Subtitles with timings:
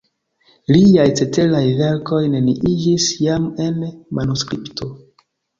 [0.71, 3.79] Liaj ceteraj verkoj neniiĝis jam en
[4.21, 4.91] manuskripto.